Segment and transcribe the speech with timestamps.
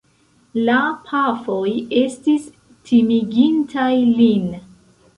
[0.69, 0.77] La
[1.11, 2.49] pafoj estis
[2.91, 3.89] timigintaj
[4.21, 4.53] lin.